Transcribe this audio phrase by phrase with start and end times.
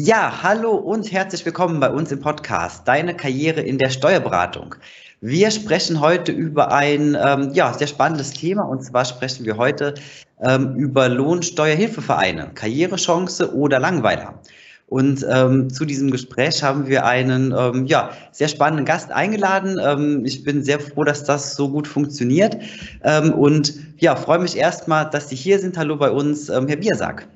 [0.00, 4.76] Ja, hallo und herzlich willkommen bei uns im Podcast Deine Karriere in der Steuerberatung.
[5.20, 9.94] Wir sprechen heute über ein ähm, ja, sehr spannendes Thema und zwar sprechen wir heute
[10.40, 14.40] ähm, über Lohnsteuerhilfevereine, Karrierechance oder Langweiler.
[14.86, 19.80] Und ähm, zu diesem Gespräch haben wir einen ähm, ja, sehr spannenden Gast eingeladen.
[19.82, 22.56] Ähm, ich bin sehr froh, dass das so gut funktioniert.
[23.02, 25.76] Ähm, und ja, freue mich erstmal, dass Sie hier sind.
[25.76, 27.26] Hallo bei uns, ähm, Herr Biersack.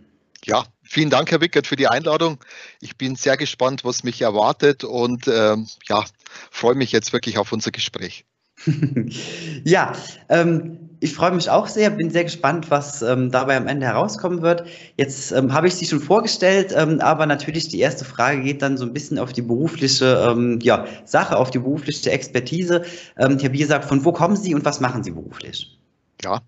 [0.44, 2.38] Ja, vielen Dank, Herr Wickert, für die Einladung.
[2.80, 6.04] Ich bin sehr gespannt, was mich erwartet und ähm, ja,
[6.50, 8.24] freue mich jetzt wirklich auf unser Gespräch.
[9.64, 9.92] ja,
[10.28, 14.42] ähm, ich freue mich auch sehr, bin sehr gespannt, was ähm, dabei am Ende herauskommen
[14.42, 14.66] wird.
[14.96, 18.76] Jetzt ähm, habe ich Sie schon vorgestellt, ähm, aber natürlich die erste Frage geht dann
[18.76, 22.84] so ein bisschen auf die berufliche ähm, ja, Sache, auf die berufliche Expertise.
[23.18, 25.81] Ähm, Herr Bier sagt, von wo kommen Sie und was machen Sie beruflich?
[26.24, 26.42] Ja,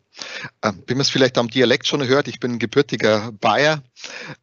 [0.63, 3.83] ähm, wie man es vielleicht am Dialekt schon hört, ich bin gebürtiger Bayer,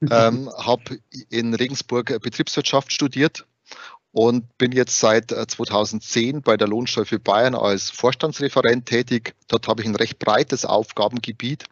[0.09, 3.45] ähm, habe in Regensburg Betriebswirtschaft studiert
[4.11, 9.35] und bin jetzt seit 2010 äh, bei der Lohnsteuer für Bayern als Vorstandsreferent tätig.
[9.47, 11.65] Dort habe ich ein recht breites Aufgabengebiet.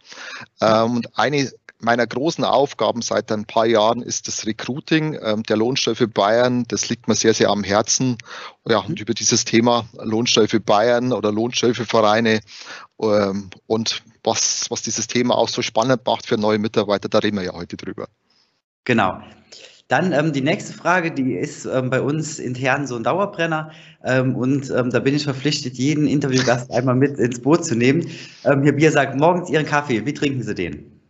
[0.62, 5.58] Ähm, und eine meiner großen Aufgaben seit ein paar Jahren ist das Recruiting ähm, der
[5.58, 6.66] Lohnsteuer für Bayern.
[6.68, 8.18] Das liegt mir sehr, sehr am Herzen.
[8.68, 8.98] Ja, und mhm.
[8.98, 12.42] über dieses Thema Lohnsteuer für Bayern oder Lohnsteuer für Vereine
[13.02, 17.38] ähm, und was, was dieses Thema auch so spannend macht für neue Mitarbeiter, da reden
[17.38, 18.08] wir ja heute drüber.
[18.84, 19.22] Genau.
[19.88, 23.72] Dann ähm, die nächste Frage, die ist ähm, bei uns intern so ein Dauerbrenner
[24.04, 28.08] ähm, und ähm, da bin ich verpflichtet, jeden Interviewgast einmal mit ins Boot zu nehmen.
[28.44, 31.02] Ähm, Herr Bier sagt, morgens Ihren Kaffee, wie trinken Sie den?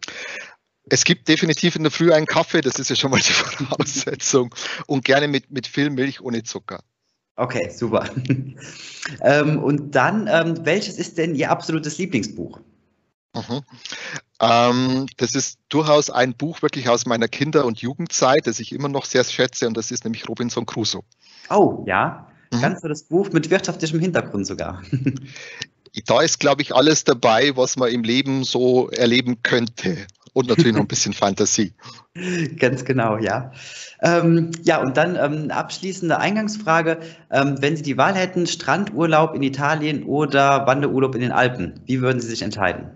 [0.89, 4.55] Es gibt definitiv in der Früh einen Kaffee, das ist ja schon mal die Voraussetzung.
[4.87, 6.79] Und gerne mit, mit viel Milch ohne Zucker.
[7.39, 8.09] Okay, super.
[9.21, 12.59] ähm, und dann, ähm, welches ist denn Ihr absolutes Lieblingsbuch?
[13.33, 13.61] Mhm.
[14.41, 18.89] Ähm, das ist durchaus ein Buch wirklich aus meiner Kinder- und Jugendzeit, das ich immer
[18.89, 21.03] noch sehr schätze, und das ist nämlich Robinson Crusoe.
[21.49, 22.27] Oh, ja.
[22.51, 22.61] Mhm.
[22.61, 24.83] Ganz das Buch mit wirtschaftlichem Hintergrund sogar.
[26.07, 30.73] da ist, glaube ich, alles dabei, was man im Leben so erleben könnte und natürlich
[30.73, 31.73] noch ein bisschen Fantasie.
[32.57, 33.51] Ganz genau, ja.
[34.01, 36.99] Ähm, ja, und dann ähm, abschließende Eingangsfrage.
[37.31, 42.01] Ähm, wenn Sie die Wahl hätten, Strandurlaub in Italien oder Wanderurlaub in den Alpen, wie
[42.01, 42.91] würden Sie sich entscheiden?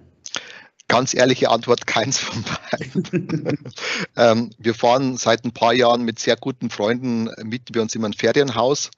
[0.88, 3.58] Ganz ehrliche Antwort, keins von beiden.
[4.18, 8.10] ähm, wir fahren seit ein paar Jahren mit sehr guten Freunden, mieten wir uns immer
[8.10, 8.92] ein Ferienhaus.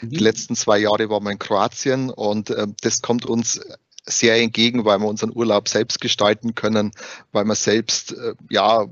[0.00, 0.10] Mhm.
[0.10, 3.60] Die letzten zwei Jahre waren wir in Kroatien und äh, das kommt uns
[4.04, 6.92] sehr entgegen, weil wir unseren Urlaub selbst gestalten können,
[7.32, 8.86] weil wir selbst äh, ja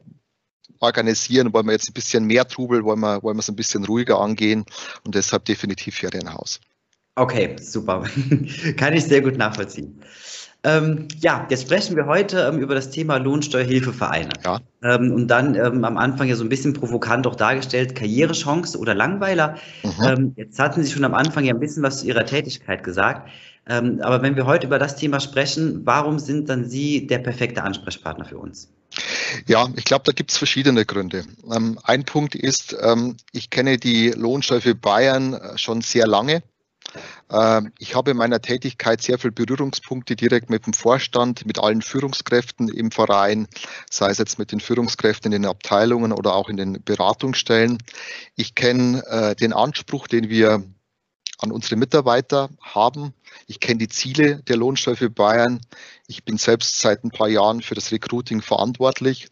[0.81, 3.85] organisieren, wollen wir jetzt ein bisschen mehr Trubel, wollen wir, wollen wir es ein bisschen
[3.85, 4.65] ruhiger angehen
[5.05, 6.61] und deshalb definitiv Ferienhaus.
[7.17, 8.05] Okay, super.
[8.77, 10.01] Kann ich sehr gut nachvollziehen.
[10.63, 14.31] Ähm, ja, jetzt sprechen wir heute ähm, über das Thema Lohnsteuerhilfevereine.
[14.45, 14.61] Ja.
[14.83, 18.95] Ähm, und dann ähm, am Anfang ja so ein bisschen provokant auch dargestellt, Karrierechance oder
[18.95, 19.57] Langweiler.
[19.83, 20.05] Mhm.
[20.05, 23.31] Ähm, jetzt hatten Sie schon am Anfang ja ein bisschen was zu Ihrer Tätigkeit gesagt.
[23.67, 27.63] Ähm, aber wenn wir heute über das Thema sprechen, warum sind dann Sie der perfekte
[27.63, 28.71] Ansprechpartner für uns?
[29.47, 31.25] Ja, ich glaube, da gibt es verschiedene Gründe.
[31.85, 32.77] Ein Punkt ist,
[33.33, 36.43] ich kenne die Lohnsteuer für Bayern äh, schon sehr lange.
[37.31, 41.83] Ähm, ich habe in meiner Tätigkeit sehr viele Berührungspunkte direkt mit dem Vorstand, mit allen
[41.83, 43.47] Führungskräften im Verein,
[43.91, 47.79] sei es jetzt mit den Führungskräften in den Abteilungen oder auch in den Beratungsstellen.
[48.37, 50.65] Ich kenne äh, den Anspruch, den wir
[51.39, 53.15] an unsere Mitarbeiter haben.
[53.47, 55.61] Ich kenne die Ziele der Lohnsteuer für Bayern.
[56.07, 59.29] Ich bin selbst seit ein paar Jahren für das Recruiting verantwortlich.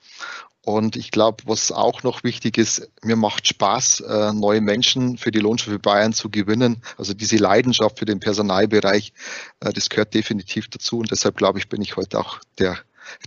[0.64, 5.30] Und ich glaube, was auch noch wichtig ist, mir macht Spaß, äh, neue Menschen für
[5.30, 6.82] die Lohnsteuer für Bayern zu gewinnen.
[6.98, 9.12] Also diese Leidenschaft für den Personalbereich,
[9.60, 10.98] äh, das gehört definitiv dazu.
[10.98, 12.78] Und deshalb glaube ich, bin ich heute auch der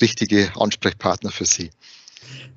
[0.02, 1.72] richtige Ansprechpartner für Sie.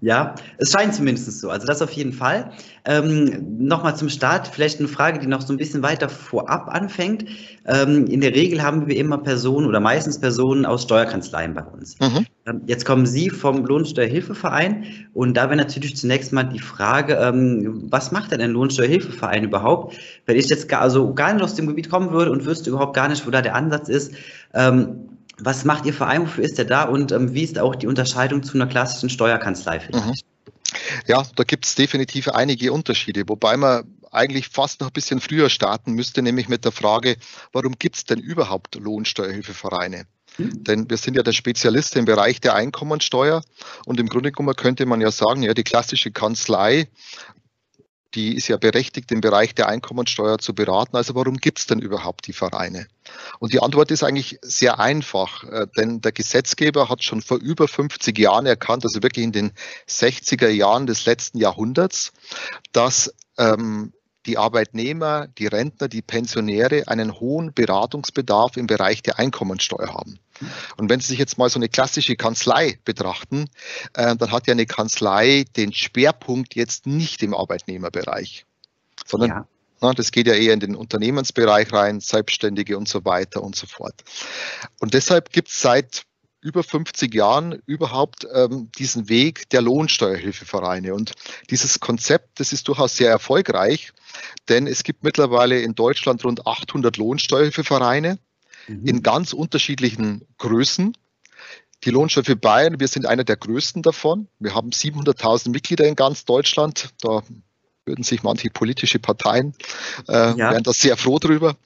[0.01, 1.51] Ja, es scheint zumindest so.
[1.51, 2.51] Also das auf jeden Fall.
[2.85, 7.25] Ähm, Nochmal zum Start, vielleicht eine Frage, die noch so ein bisschen weiter vorab anfängt.
[7.67, 11.99] Ähm, in der Regel haben wir immer Personen oder meistens Personen aus Steuerkanzleien bei uns.
[12.01, 12.27] Mhm.
[12.47, 14.85] Ähm, jetzt kommen Sie vom Lohnsteuerhilfeverein
[15.15, 19.97] und da wäre natürlich zunächst mal die Frage, ähm, was macht denn ein Lohnsteuerhilfeverein überhaupt?
[20.27, 22.95] Wenn ich jetzt gar, also gar nicht aus dem Gebiet kommen würde und wüsste überhaupt
[22.95, 24.13] gar nicht, wo da der Ansatz ist,
[24.53, 25.09] ähm,
[25.39, 26.23] was macht Ihr Verein?
[26.23, 26.85] Wofür ist er da?
[26.85, 30.07] Und ähm, wie ist auch die Unterscheidung zu einer klassischen Steuerkanzlei vielleicht?
[30.07, 30.15] Mhm.
[31.07, 35.51] Ja, da gibt es definitiv einige Unterschiede, wobei man eigentlich fast noch ein bisschen früher
[35.51, 37.17] starten müsste, nämlich mit der Frage,
[37.53, 40.07] warum gibt es denn überhaupt Lohnsteuerhilfevereine?
[40.39, 40.65] Mhm.
[40.65, 43.43] Denn wir sind ja der Spezialist im Bereich der Einkommensteuer
[43.87, 46.89] und im Grunde genommen könnte man ja sagen, ja, die klassische Kanzlei
[48.15, 50.97] die ist ja berechtigt, im Bereich der Einkommensteuer zu beraten.
[50.97, 52.87] Also warum gibt es denn überhaupt die Vereine?
[53.39, 57.69] Und die Antwort ist eigentlich sehr einfach, äh, denn der Gesetzgeber hat schon vor über
[57.69, 59.53] 50 Jahren erkannt, also wirklich in den
[59.89, 62.13] 60er Jahren des letzten Jahrhunderts,
[62.73, 63.93] dass ähm,
[64.27, 70.19] die Arbeitnehmer, die Rentner, die Pensionäre einen hohen Beratungsbedarf im Bereich der Einkommensteuer haben.
[70.77, 73.49] Und wenn Sie sich jetzt mal so eine klassische Kanzlei betrachten,
[73.95, 78.45] äh, dann hat ja eine Kanzlei den Schwerpunkt jetzt nicht im Arbeitnehmerbereich,
[79.07, 79.47] sondern
[79.81, 79.93] ja.
[79.95, 84.03] das geht ja eher in den Unternehmensbereich rein, Selbstständige und so weiter und so fort.
[84.81, 86.05] Und deshalb gibt es seit
[86.45, 90.95] über 50 Jahren überhaupt ähm, diesen Weg der Lohnsteuerhilfevereine.
[90.95, 91.13] Und
[91.49, 93.93] dieses Konzept, das ist durchaus sehr erfolgreich,
[94.51, 98.19] denn es gibt mittlerweile in Deutschland rund 800 Lohnsteuerhilfevereine
[98.69, 98.87] mhm.
[98.87, 100.95] in ganz unterschiedlichen Größen.
[101.85, 104.29] Die Lohnsteuer für Bayern, wir sind einer der größten davon.
[104.39, 106.91] Wir haben 700.000 Mitglieder in ganz Deutschland.
[107.01, 107.23] Da
[107.87, 109.55] würden sich manche politische Parteien
[110.09, 110.37] äh, ja.
[110.37, 111.57] wären da sehr froh drüber.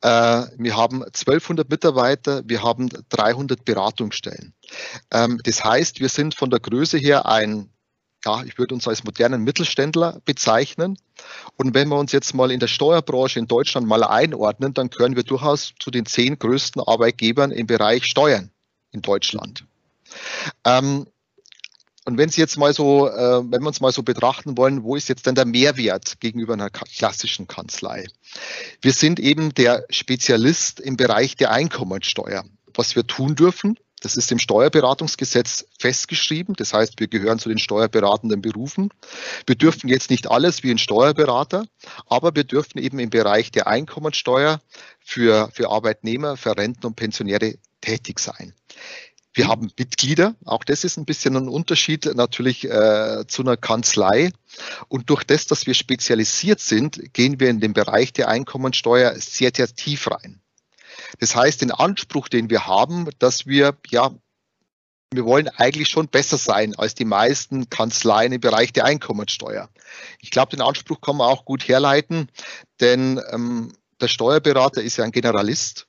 [0.00, 4.52] Äh, wir haben 1200 Mitarbeiter, wir haben 300 Beratungsstellen.
[5.12, 7.70] Ähm, das heißt, wir sind von der Größe her ein
[8.24, 10.98] ja, ich würde uns als modernen Mittelständler bezeichnen.
[11.56, 15.14] Und wenn wir uns jetzt mal in der Steuerbranche in Deutschland mal einordnen, dann gehören
[15.14, 18.50] wir durchaus zu den zehn größten Arbeitgebern im Bereich Steuern
[18.90, 19.64] in Deutschland.
[20.64, 21.06] Ähm,
[22.06, 24.94] und wenn Sie jetzt mal so, äh, wenn wir uns mal so betrachten wollen, wo
[24.94, 28.06] ist jetzt denn der Mehrwert gegenüber einer klassischen Kanzlei?
[28.80, 32.44] Wir sind eben der Spezialist im Bereich der Einkommensteuer.
[32.74, 36.54] Was wir tun dürfen, das ist im Steuerberatungsgesetz festgeschrieben.
[36.54, 38.90] Das heißt, wir gehören zu den steuerberatenden Berufen.
[39.46, 41.66] Wir dürfen jetzt nicht alles wie ein Steuerberater,
[42.06, 44.60] aber wir dürfen eben im Bereich der Einkommensteuer
[45.00, 48.52] für, für Arbeitnehmer, für Renten und Pensionäre tätig sein.
[49.36, 54.32] Wir haben Mitglieder, auch das ist ein bisschen ein Unterschied natürlich äh, zu einer Kanzlei.
[54.88, 59.50] Und durch das, dass wir spezialisiert sind, gehen wir in den Bereich der Einkommensteuer sehr,
[59.54, 60.40] sehr tief rein.
[61.20, 64.10] Das heißt, den Anspruch, den wir haben, dass wir, ja,
[65.12, 69.68] wir wollen eigentlich schon besser sein als die meisten Kanzleien im Bereich der Einkommensteuer.
[70.18, 72.30] Ich glaube, den Anspruch kann man auch gut herleiten,
[72.80, 75.88] denn ähm, der Steuerberater ist ja ein Generalist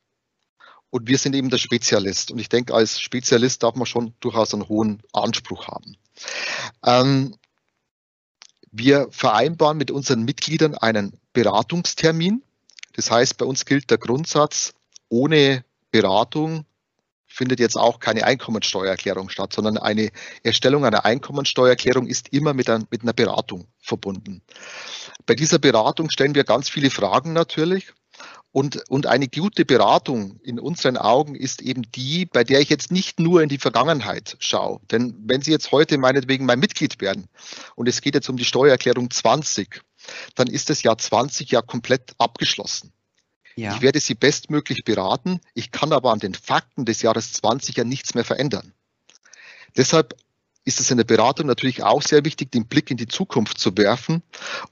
[0.90, 2.32] und wir sind eben der Spezialist.
[2.32, 5.98] Und ich denke, als Spezialist darf man schon durchaus einen hohen Anspruch haben.
[6.86, 7.36] Ähm,
[8.72, 12.44] wir vereinbaren mit unseren Mitgliedern einen Beratungstermin.
[12.94, 14.74] Das heißt, bei uns gilt der Grundsatz,
[15.10, 16.66] ohne Beratung
[17.38, 20.10] findet jetzt auch keine Einkommensteuererklärung statt, sondern eine
[20.44, 24.42] Erstellung einer Einkommensteuererklärung ist immer mit, ein, mit einer Beratung verbunden.
[25.26, 27.94] Bei dieser Beratung stellen wir ganz viele Fragen natürlich.
[28.52, 32.92] Und, und eine gute Beratung in unseren Augen ist eben die, bei der ich jetzt
[32.92, 34.80] nicht nur in die Vergangenheit schaue.
[34.90, 37.28] Denn wenn Sie jetzt heute meinetwegen mein Mitglied werden
[37.76, 39.82] und es geht jetzt um die Steuererklärung 20,
[40.36, 42.94] dann ist das Jahr 20 ja komplett abgeschlossen.
[43.56, 43.76] Ja.
[43.76, 45.40] Ich werde Sie bestmöglich beraten.
[45.54, 48.74] Ich kann aber an den Fakten des Jahres 20 ja nichts mehr verändern.
[49.76, 50.16] Deshalb
[50.68, 53.78] ist es in der Beratung natürlich auch sehr wichtig, den Blick in die Zukunft zu
[53.78, 54.22] werfen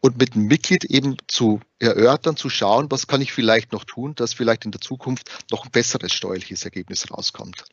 [0.01, 4.13] und mit dem Mitglied eben zu erörtern, zu schauen, was kann ich vielleicht noch tun,
[4.13, 7.63] dass vielleicht in der Zukunft noch ein besseres steuerliches Ergebnis rauskommt.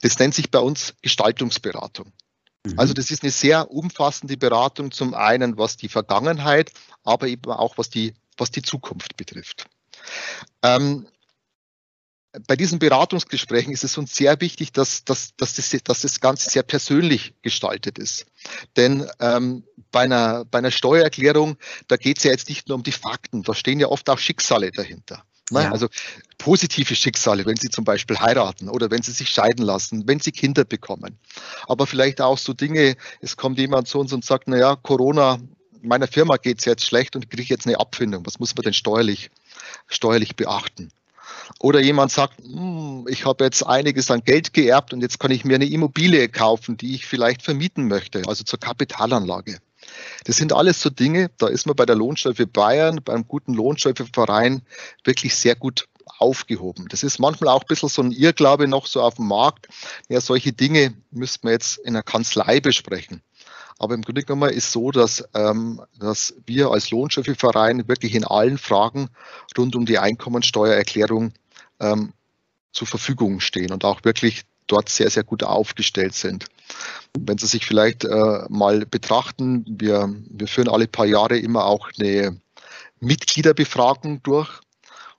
[0.00, 2.12] Das nennt sich bei uns Gestaltungsberatung.
[2.66, 2.78] Mhm.
[2.80, 6.72] Also das ist eine sehr umfassende Beratung, zum einen was die Vergangenheit,
[7.04, 9.66] aber eben auch was die, was die Zukunft betrifft.
[10.64, 11.06] Ähm,
[12.46, 16.50] bei diesen Beratungsgesprächen ist es uns sehr wichtig, dass, dass, dass, das, dass das Ganze
[16.50, 18.26] sehr persönlich gestaltet ist.
[18.76, 21.56] Denn ähm, bei, einer, bei einer Steuererklärung,
[21.88, 24.18] da geht es ja jetzt nicht nur um die Fakten, da stehen ja oft auch
[24.18, 25.24] Schicksale dahinter.
[25.50, 25.64] Ne?
[25.64, 25.72] Ja.
[25.72, 25.88] Also
[26.38, 30.32] positive Schicksale, wenn Sie zum Beispiel heiraten oder wenn Sie sich scheiden lassen, wenn Sie
[30.32, 31.18] Kinder bekommen.
[31.66, 35.38] Aber vielleicht auch so Dinge, es kommt jemand zu uns und sagt, naja, Corona,
[35.82, 38.24] meiner Firma geht es jetzt schlecht und ich kriege jetzt eine Abfindung.
[38.24, 39.30] Was muss man denn steuerlich
[39.86, 40.90] steuerlich beachten.
[41.60, 45.44] Oder jemand sagt, hm, ich habe jetzt einiges an Geld geerbt und jetzt kann ich
[45.44, 49.58] mir eine Immobilie kaufen, die ich vielleicht vermieten möchte, also zur Kapitalanlage.
[50.24, 54.62] Das sind alles so Dinge, da ist man bei der Lohnsteuer Bayern, beim guten Lohnsteuerverein
[55.04, 56.86] wirklich sehr gut aufgehoben.
[56.88, 59.68] Das ist manchmal auch ein bisschen so ein Irrglaube noch so auf dem Markt.
[60.08, 63.22] Ja, solche Dinge müsste man jetzt in der Kanzlei besprechen.
[63.82, 68.56] Aber im Grunde genommen ist so, dass, ähm, dass wir als Lohnschöpfverein wirklich in allen
[68.56, 69.08] Fragen
[69.58, 71.32] rund um die Einkommensteuererklärung
[71.80, 72.12] ähm,
[72.70, 76.46] zur Verfügung stehen und auch wirklich dort sehr, sehr gut aufgestellt sind.
[77.18, 81.90] Wenn Sie sich vielleicht äh, mal betrachten, wir, wir führen alle paar Jahre immer auch
[81.98, 82.40] eine
[83.00, 84.60] Mitgliederbefragung durch.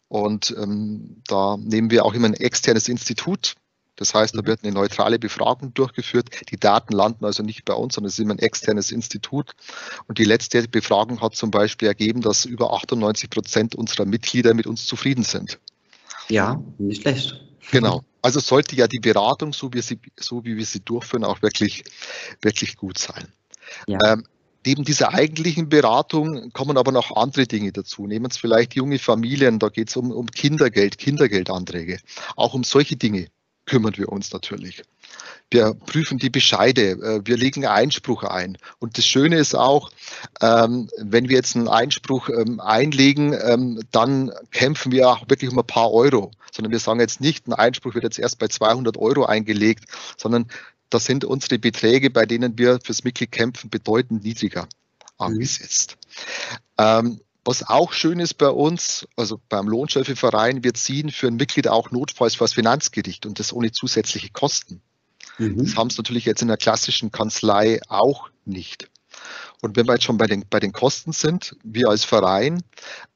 [0.08, 3.56] Und ähm, da nehmen wir auch immer ein externes Institut.
[3.96, 4.48] Das heißt, da mhm.
[4.48, 6.30] wird eine neutrale Befragung durchgeführt.
[6.50, 9.52] Die Daten landen also nicht bei uns, sondern es ist immer ein externes Institut.
[10.08, 14.68] Und die letzte Befragung hat zum Beispiel ergeben, dass über 98 Prozent unserer Mitglieder mit
[14.68, 15.60] uns zufrieden sind.
[16.30, 17.40] Ja, nicht schlecht.
[17.72, 18.04] Genau.
[18.22, 21.84] Also sollte ja die Beratung, so wie, sie, so wie wir sie durchführen, auch wirklich,
[22.42, 23.28] wirklich gut sein.
[23.88, 24.00] Ja.
[24.06, 24.26] Ähm,
[24.66, 28.08] neben dieser eigentlichen Beratung kommen aber noch andere Dinge dazu.
[28.08, 32.00] Nehmen Sie vielleicht junge Familien, da geht es um, um Kindergeld, Kindergeldanträge.
[32.36, 33.28] Auch um solche Dinge
[33.66, 34.84] kümmern wir uns natürlich.
[35.52, 38.58] Wir prüfen die Bescheide, äh, wir legen Einspruch ein.
[38.80, 39.92] Und das Schöne ist auch,
[40.42, 45.60] ähm, wenn wir jetzt einen Einspruch ähm, einlegen, ähm, dann kämpfen wir auch wirklich um
[45.60, 48.98] ein paar Euro, sondern wir sagen jetzt nicht, ein Einspruch wird jetzt erst bei 200
[48.98, 49.86] Euro eingelegt,
[50.18, 50.48] sondern
[50.90, 54.68] das sind unsere Beträge, bei denen wir fürs Mitglied kämpfen, bedeutend niedriger
[55.18, 55.98] angesetzt.
[56.80, 57.20] Mhm.
[57.46, 61.92] Was auch schön ist bei uns, also beim Lohnschöpfeverein, wir ziehen für ein Mitglied auch
[61.92, 64.82] notfalls vor das Finanzgericht und das ohne zusätzliche Kosten.
[65.38, 65.58] Mhm.
[65.58, 68.90] Das haben es natürlich jetzt in der klassischen Kanzlei auch nicht.
[69.62, 72.62] Und wenn wir jetzt schon bei den, bei den Kosten sind, wir als Verein,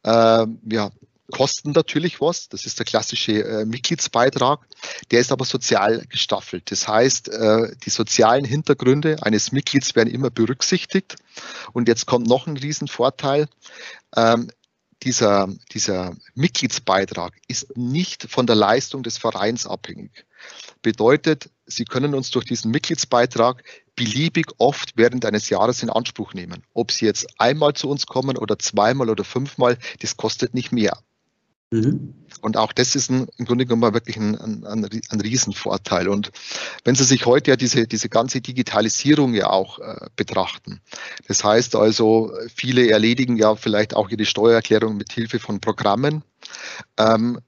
[0.03, 0.91] äh, wir
[1.31, 2.49] kosten natürlich was.
[2.49, 4.65] Das ist der klassische äh, Mitgliedsbeitrag.
[5.11, 6.71] Der ist aber sozial gestaffelt.
[6.71, 11.15] Das heißt, äh, die sozialen Hintergründe eines Mitglieds werden immer berücksichtigt.
[11.73, 13.47] Und jetzt kommt noch ein Riesenvorteil.
[14.15, 14.49] Ähm,
[15.03, 20.25] dieser, dieser Mitgliedsbeitrag ist nicht von der Leistung des Vereins abhängig.
[20.81, 23.63] Bedeutet, Sie können uns durch diesen Mitgliedsbeitrag
[23.95, 26.63] beliebig oft während eines Jahres in Anspruch nehmen.
[26.73, 30.97] Ob Sie jetzt einmal zu uns kommen oder zweimal oder fünfmal, das kostet nicht mehr.
[31.71, 32.13] Mhm.
[32.41, 36.07] Und auch das ist ein, im Grunde genommen wirklich ein, ein, ein, Riesenvorteil.
[36.07, 36.31] Und
[36.85, 40.81] wenn Sie sich heute ja diese, diese ganze Digitalisierung ja auch äh, betrachten,
[41.27, 46.23] das heißt also, viele erledigen ja vielleicht auch ihre Steuererklärung mit Hilfe von Programmen.
[46.97, 47.39] Ähm,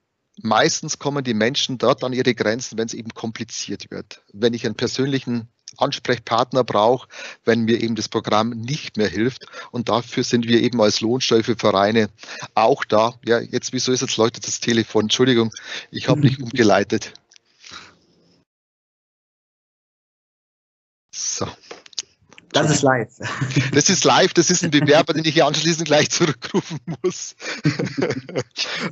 [0.42, 4.24] meistens kommen die Menschen dort an ihre Grenzen, wenn es eben kompliziert wird.
[4.34, 5.48] Wenn ich einen persönlichen
[5.82, 7.08] Ansprechpartner brauche,
[7.46, 9.46] wenn mir eben das Programm nicht mehr hilft.
[9.72, 12.10] Und dafür sind wir eben als Lohnsteuervereine
[12.56, 13.16] auch da.
[13.26, 15.04] Ja, jetzt, wieso ist jetzt läutet das Telefon?
[15.04, 15.52] Entschuldigung,
[15.92, 17.14] ich habe nicht umgeleitet.
[21.12, 21.48] So.
[22.51, 23.10] Das ist live.
[23.74, 27.36] Das ist live, das ist ein Bewerber, den ich hier anschließend gleich zurückrufen muss.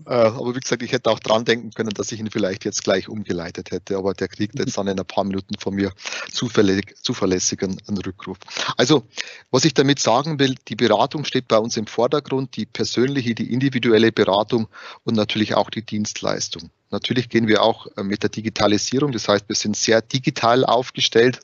[0.06, 2.84] Äh, aber wie gesagt, ich hätte auch dran denken können, dass ich ihn vielleicht jetzt
[2.84, 5.92] gleich umgeleitet hätte, aber der kriegt jetzt dann in ein paar Minuten von mir
[6.32, 8.38] zuverlässig, zuverlässigen einen Rückruf.
[8.78, 9.08] Also,
[9.52, 13.52] was ich damit sagen will, die Beratung steht bei uns im Vordergrund, die persönliche, die
[13.52, 14.68] individuelle Beratung
[15.04, 16.70] und natürlich auch die Dienstleistung.
[16.90, 21.42] Natürlich gehen wir auch äh, mit der Digitalisierung, das heißt, wir sind sehr digital aufgestellt,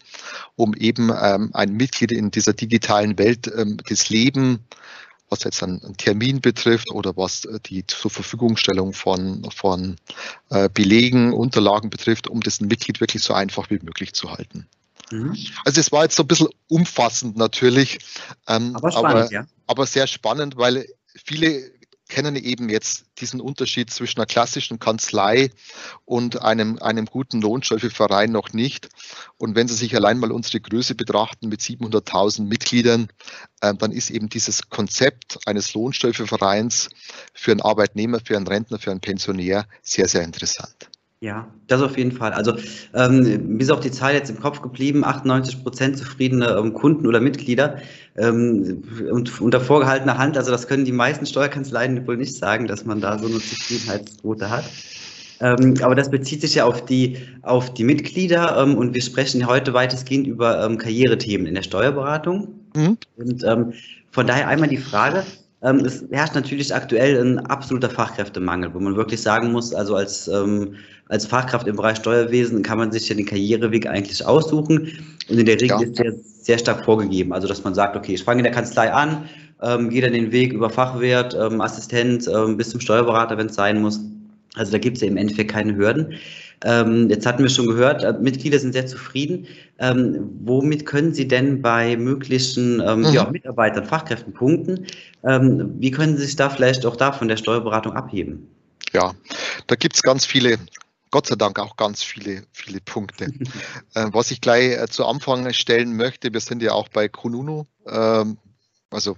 [0.55, 4.65] um eben ähm, ein Mitglied in dieser digitalen Welt ähm, das Leben,
[5.29, 9.97] was jetzt einen, Termin betrifft oder was äh, die zur Verfügungstellung von, von
[10.49, 14.67] äh, Belegen, Unterlagen betrifft, um das Mitglied wirklich so einfach wie möglich zu halten.
[15.11, 15.35] Mhm.
[15.65, 17.99] Also es war jetzt so ein bisschen umfassend natürlich,
[18.47, 19.45] ähm, aber, spannend, aber, ja.
[19.67, 20.87] aber sehr spannend, weil
[21.25, 21.71] viele
[22.13, 25.49] kennen eben jetzt diesen Unterschied zwischen einer klassischen Kanzlei
[26.05, 28.89] und einem, einem guten Lohnsteuerverein noch nicht.
[29.39, 33.07] Und wenn Sie sich allein mal unsere Größe betrachten mit 700.000 Mitgliedern,
[33.61, 36.89] äh, dann ist eben dieses Konzept eines Lohnsteuervereins
[37.33, 40.92] für einen Arbeitnehmer, für einen Rentner, für einen Pensionär sehr, sehr interessant.
[41.23, 42.33] Ja, das auf jeden Fall.
[42.33, 42.55] Also
[42.93, 47.07] ähm, mir ist auch die Zahl jetzt im Kopf geblieben, 98 Prozent zufriedene ähm, Kunden
[47.07, 47.77] oder Mitglieder
[48.17, 50.35] ähm, und unter vorgehaltener Hand.
[50.35, 54.49] Also das können die meisten Steuerkanzleien wohl nicht sagen, dass man da so eine Zufriedenheitsquote
[54.49, 54.65] hat.
[55.39, 59.47] Ähm, aber das bezieht sich ja auf die, auf die Mitglieder ähm, und wir sprechen
[59.47, 62.49] heute weitestgehend über ähm, Karrierethemen in der Steuerberatung.
[62.75, 62.97] Mhm.
[63.15, 63.71] Und ähm,
[64.11, 65.23] von daher einmal die Frage,
[65.61, 70.27] ähm, es herrscht natürlich aktuell ein absoluter Fachkräftemangel, wo man wirklich sagen muss, also als,
[70.27, 70.75] ähm,
[71.09, 74.91] als Fachkraft im Bereich Steuerwesen kann man sich ja den Karriereweg eigentlich aussuchen.
[75.29, 75.81] Und in der Regel ja.
[75.81, 77.33] ist der sehr stark vorgegeben.
[77.33, 79.29] Also, dass man sagt, okay, ich fange in der Kanzlei an,
[79.61, 83.55] ähm, gehe dann den Weg über Fachwirt, ähm, Assistent ähm, bis zum Steuerberater, wenn es
[83.55, 83.99] sein muss.
[84.55, 86.15] Also da gibt es ja im Endeffekt keine Hürden.
[86.65, 89.47] Ähm, jetzt hatten wir schon gehört, äh, Mitglieder sind sehr zufrieden.
[89.79, 93.13] Ähm, womit können Sie denn bei möglichen ähm, mhm.
[93.13, 94.85] ja, Mitarbeitern, Fachkräften punkten?
[95.25, 98.47] Ähm, wie können Sie sich da vielleicht auch da von der Steuerberatung abheben?
[98.93, 99.13] Ja,
[99.67, 100.57] da gibt es ganz viele
[101.13, 103.25] Gott sei Dank auch ganz viele, viele Punkte.
[103.93, 107.67] äh, was ich gleich äh, zu Anfang stellen möchte, wir sind ja auch bei Kununu,
[107.85, 108.39] ähm,
[108.89, 109.15] also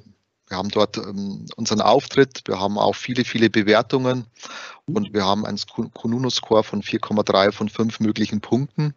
[0.49, 4.25] Wir haben dort ähm, unseren Auftritt, wir haben auch viele, viele Bewertungen
[4.85, 5.57] und wir haben einen
[5.93, 8.93] Kununu-Score von 4,3 von 5 möglichen Punkten.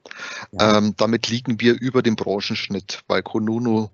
[0.51, 0.79] Ja.
[0.79, 3.91] Ähm, damit liegen wir über dem Branchenschnitt, weil Kununu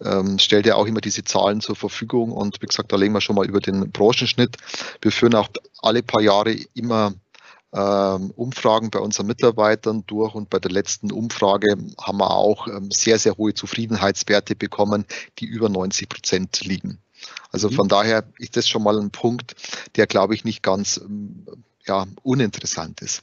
[0.00, 3.20] ähm, stellt ja auch immer diese Zahlen zur Verfügung und wie gesagt, da legen wir
[3.20, 4.58] schon mal über den Branchenschnitt.
[5.02, 5.48] Wir führen auch
[5.82, 7.14] alle paar Jahre immer
[7.80, 13.18] Umfragen bei unseren Mitarbeitern durch und bei der letzten Umfrage haben wir auch ähm, sehr,
[13.18, 15.04] sehr hohe Zufriedenheitswerte bekommen,
[15.38, 16.98] die über 90 Prozent liegen.
[17.50, 17.74] Also mhm.
[17.74, 19.56] von daher ist das schon mal ein Punkt,
[19.96, 21.46] der, glaube ich, nicht ganz ähm,
[21.86, 23.22] ja, uninteressant ist.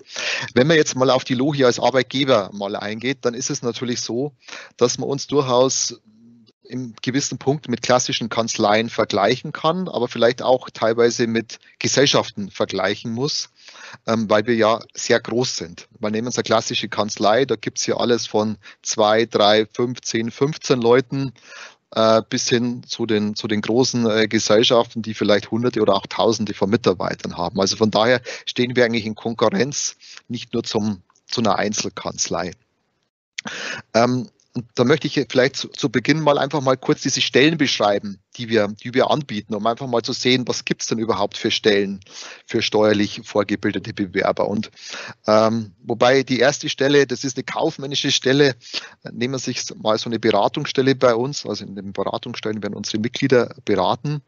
[0.53, 4.01] Wenn man jetzt mal auf die Logi als Arbeitgeber mal eingeht, dann ist es natürlich
[4.01, 4.33] so,
[4.77, 6.01] dass man uns durchaus
[6.71, 13.11] im gewissen Punkt mit klassischen Kanzleien vergleichen kann, aber vielleicht auch teilweise mit Gesellschaften vergleichen
[13.11, 13.49] muss,
[14.07, 15.87] ähm, weil wir ja sehr groß sind.
[15.99, 20.01] Wir nehmen uns eine klassische Kanzlei, da gibt es ja alles von zwei, drei, fünf,
[20.01, 21.33] zehn, 15 Leuten
[21.93, 26.07] äh, bis hin zu den, zu den großen äh, Gesellschaften, die vielleicht Hunderte oder auch
[26.07, 27.59] Tausende von Mitarbeitern haben.
[27.59, 29.97] Also von daher stehen wir eigentlich in Konkurrenz
[30.29, 32.51] nicht nur zum, zu einer Einzelkanzlei.
[33.93, 37.57] Ähm, und da möchte ich vielleicht zu, zu, Beginn mal einfach mal kurz diese Stellen
[37.57, 40.97] beschreiben, die wir, die wir anbieten, um einfach mal zu sehen, was gibt es denn
[40.97, 42.01] überhaupt für Stellen
[42.45, 44.49] für steuerlich vorgebildete Bewerber.
[44.49, 44.69] Und
[45.25, 48.55] ähm, wobei die erste Stelle, das ist eine kaufmännische Stelle,
[49.09, 52.99] nehmen wir sich mal so eine Beratungsstelle bei uns, also in den Beratungsstellen werden unsere
[52.99, 54.21] Mitglieder beraten.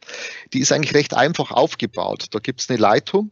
[0.53, 2.27] Die ist eigentlich recht einfach aufgebaut.
[2.31, 3.31] Da gibt es eine Leitung,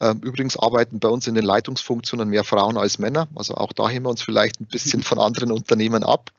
[0.00, 3.28] übrigens arbeiten bei uns in den Leitungsfunktionen mehr Frauen als Männer.
[3.34, 6.30] Also auch da heben wir uns vielleicht ein bisschen von anderen Unternehmen ab.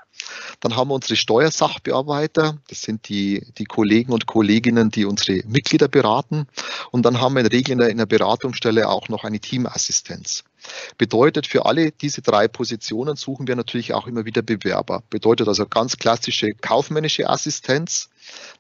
[0.60, 2.58] Dann haben wir unsere Steuersachbearbeiter.
[2.68, 6.48] Das sind die, die Kollegen und Kolleginnen, die unsere Mitglieder beraten.
[6.92, 9.40] Und dann haben wir in der Regel in der, in der Beratungsstelle auch noch eine
[9.40, 10.44] Teamassistenz.
[10.98, 15.04] Bedeutet, für alle diese drei Positionen suchen wir natürlich auch immer wieder Bewerber.
[15.10, 18.10] Bedeutet also ganz klassische kaufmännische Assistenz,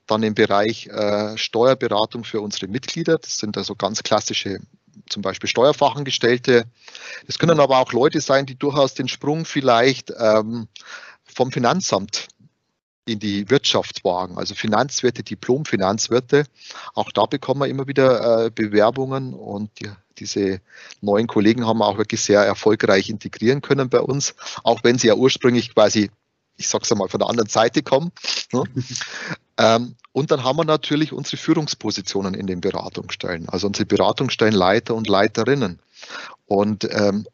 [0.07, 3.17] dann im Bereich äh, Steuerberatung für unsere Mitglieder.
[3.17, 4.60] Das sind also ganz klassische
[5.10, 6.65] zum Beispiel Steuerfachangestellte.
[7.27, 10.67] Es können aber auch Leute sein, die durchaus den Sprung vielleicht ähm,
[11.25, 12.27] vom Finanzamt
[13.05, 16.45] in die Wirtschaft wagen, also Finanzwirte, Diplom-Finanzwirte.
[16.93, 20.62] Auch da bekommen wir immer wieder äh, Bewerbungen und die, diese
[21.01, 25.08] neuen Kollegen haben wir auch wirklich sehr erfolgreich integrieren können bei uns, auch wenn sie
[25.08, 26.12] ja ursprünglich quasi,
[26.56, 28.12] ich sag's einmal, von der anderen Seite kommen.
[28.54, 28.63] Ne?
[29.58, 35.10] ähm, und dann haben wir natürlich unsere Führungspositionen in den Beratungsstellen, also unsere Beratungsstellenleiter und
[35.10, 35.80] Leiterinnen.
[36.45, 37.25] Und ähm,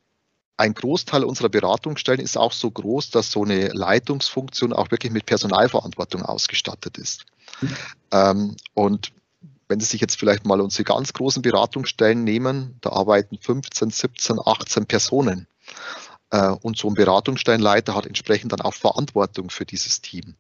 [0.60, 5.26] ein Großteil unserer Beratungsstellen ist auch so groß, dass so eine Leitungsfunktion auch wirklich mit
[5.26, 7.26] Personalverantwortung ausgestattet ist.
[7.62, 7.76] Mhm.
[8.12, 9.14] Ähm, und
[9.70, 14.40] wenn Sie sich jetzt vielleicht mal unsere ganz großen Beratungsstellen nehmen, da arbeiten 15, 17,
[14.44, 15.48] 18 Personen.
[16.32, 20.36] Äh, und so ein Beratungsstellenleiter hat entsprechend dann auch Verantwortung für dieses Team.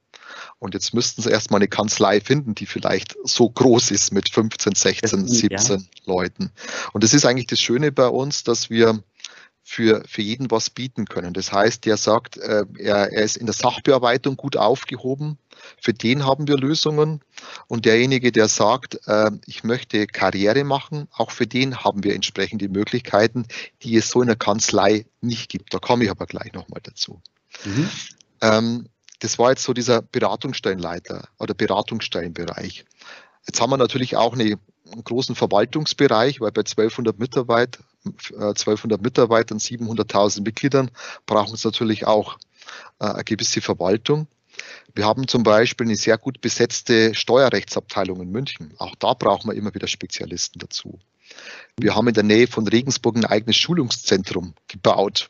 [0.59, 4.75] Und jetzt müssten Sie erstmal eine Kanzlei finden, die vielleicht so groß ist mit 15,
[4.75, 5.85] 16, 17 ja.
[6.05, 6.51] Leuten.
[6.91, 9.01] Und das ist eigentlich das Schöne bei uns, dass wir
[9.69, 11.31] für, für jeden was bieten können.
[11.31, 15.37] Das heißt, der sagt, äh, er, er ist in der Sachbearbeitung gut aufgehoben,
[15.79, 17.21] für den haben wir Lösungen.
[17.67, 22.67] Und derjenige, der sagt, äh, ich möchte Karriere machen, auch für den haben wir entsprechende
[22.67, 23.45] Möglichkeiten,
[23.83, 25.71] die es so in der Kanzlei nicht gibt.
[25.71, 27.21] Da komme ich aber gleich nochmal dazu.
[27.63, 27.89] Mhm.
[28.41, 32.85] Ähm, das war jetzt so dieser Beratungsstellenleiter oder Beratungsstellenbereich.
[33.45, 34.57] Jetzt haben wir natürlich auch eine,
[34.91, 40.91] einen großen Verwaltungsbereich, weil bei 1200 Mitarbeitern 1200 Mitarbeitern, 700.000 Mitgliedern
[41.25, 42.37] brauchen es natürlich auch
[42.99, 44.27] äh, eine gewisse Verwaltung.
[44.93, 48.73] Wir haben zum Beispiel eine sehr gut besetzte Steuerrechtsabteilung in München.
[48.77, 50.99] Auch da brauchen wir immer wieder Spezialisten dazu.
[51.77, 55.29] Wir haben in der Nähe von Regensburg ein eigenes Schulungszentrum gebaut,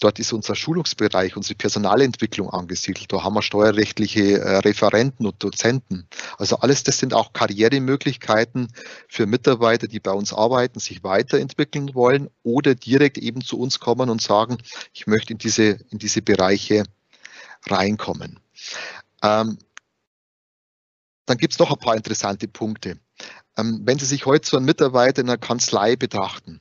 [0.00, 3.12] Dort ist unser Schulungsbereich, unsere Personalentwicklung angesiedelt.
[3.12, 6.08] Da haben wir steuerrechtliche äh, Referenten und Dozenten.
[6.36, 8.68] Also alles das sind auch Karrieremöglichkeiten
[9.08, 14.10] für Mitarbeiter, die bei uns arbeiten, sich weiterentwickeln wollen oder direkt eben zu uns kommen
[14.10, 14.58] und sagen,
[14.92, 16.84] ich möchte in diese, in diese Bereiche
[17.66, 18.40] reinkommen.
[19.22, 19.58] Ähm,
[21.26, 22.98] dann gibt es noch ein paar interessante Punkte.
[23.56, 26.60] Ähm, wenn Sie sich heute so einen Mitarbeiter in einer Kanzlei betrachten,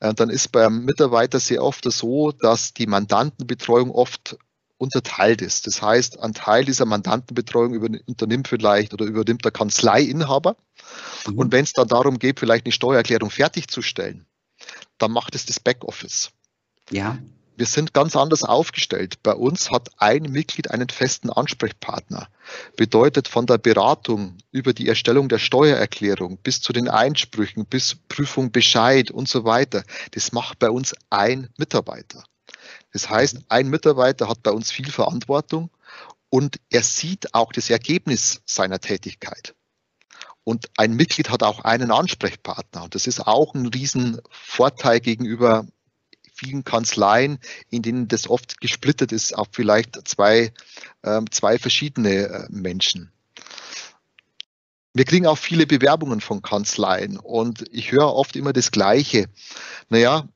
[0.00, 4.36] dann ist beim Mitarbeiter sehr oft so, dass die Mandantenbetreuung oft
[4.78, 5.66] unterteilt ist.
[5.66, 10.56] Das heißt, ein Teil dieser Mandantenbetreuung übernimmt vielleicht oder übernimmt der Kanzleiinhaber.
[11.26, 11.38] Mhm.
[11.38, 14.26] Und wenn es dann darum geht, vielleicht eine Steuererklärung fertigzustellen,
[14.98, 16.30] dann macht es das Backoffice.
[16.90, 17.18] Ja.
[17.56, 19.22] Wir sind ganz anders aufgestellt.
[19.22, 22.28] Bei uns hat ein Mitglied einen festen Ansprechpartner.
[22.76, 28.52] Bedeutet von der Beratung über die Erstellung der Steuererklärung bis zu den Einsprüchen, bis Prüfung
[28.52, 29.84] Bescheid und so weiter.
[30.10, 32.24] Das macht bei uns ein Mitarbeiter.
[32.92, 35.70] Das heißt, ein Mitarbeiter hat bei uns viel Verantwortung
[36.28, 39.54] und er sieht auch das Ergebnis seiner Tätigkeit.
[40.44, 42.84] Und ein Mitglied hat auch einen Ansprechpartner.
[42.84, 45.66] Und das ist auch ein Riesenvorteil gegenüber
[46.36, 47.38] vielen Kanzleien,
[47.70, 50.52] in denen das oft gesplittet ist auf vielleicht zwei,
[51.02, 53.10] äh, zwei verschiedene äh, Menschen.
[54.92, 59.28] Wir kriegen auch viele Bewerbungen von Kanzleien und ich höre oft immer das Gleiche.
[59.90, 60.26] Naja,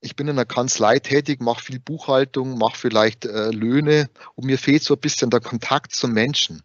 [0.00, 4.58] ich bin in einer Kanzlei tätig, mache viel Buchhaltung, mache vielleicht äh, Löhne und mir
[4.58, 6.62] fehlt so ein bisschen der Kontakt zum Menschen.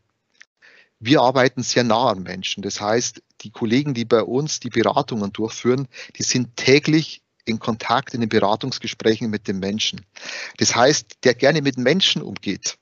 [1.00, 2.62] Wir arbeiten sehr nah an Menschen.
[2.62, 8.14] Das heißt, die Kollegen, die bei uns die Beratungen durchführen, die sind täglich in Kontakt
[8.14, 10.06] in den Beratungsgesprächen mit den Menschen.
[10.58, 12.78] Das heißt, der gerne mit Menschen umgeht,